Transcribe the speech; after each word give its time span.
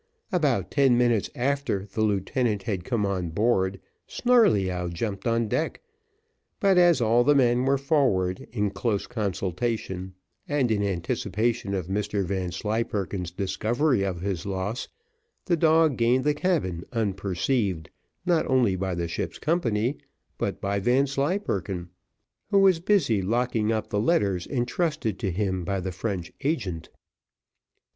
About 0.31 0.71
ten 0.71 0.97
minutes 0.97 1.29
after 1.35 1.85
the 1.85 2.01
lieutenant 2.01 2.63
had 2.63 2.83
come 2.83 3.05
on 3.05 3.29
board, 3.29 3.79
Snarleyyow 4.07 4.87
jumped 4.89 5.27
on 5.27 5.47
deck, 5.47 5.79
but, 6.59 6.75
as 6.79 7.01
all 7.01 7.23
the 7.23 7.35
men 7.35 7.65
were 7.65 7.77
forward 7.77 8.47
in 8.51 8.71
close 8.71 9.05
consultation, 9.05 10.15
and 10.49 10.71
in 10.71 10.81
anticipation 10.81 11.75
of 11.75 11.85
Mr 11.85 12.25
Vanslyperken's 12.25 13.29
discovery 13.29 14.01
of 14.01 14.21
his 14.21 14.43
loss, 14.43 14.87
the 15.45 15.55
dog 15.55 15.97
gained 15.97 16.23
the 16.23 16.33
cabin, 16.33 16.83
unperceived 16.91 17.91
not 18.25 18.47
only 18.47 18.75
by 18.75 18.95
the 18.95 19.07
ship's 19.07 19.37
company, 19.37 19.99
but 20.39 20.59
by 20.59 20.79
Vanslyperken, 20.79 21.89
who 22.49 22.57
was 22.57 22.79
busy 22.79 23.21
locking 23.21 23.71
up 23.71 23.91
the 23.91 24.01
letters 24.01 24.47
entrusted 24.47 25.19
to 25.19 25.29
him 25.29 25.63
by 25.63 25.79
the 25.79 25.91
French 25.91 26.33
agent. 26.43 26.89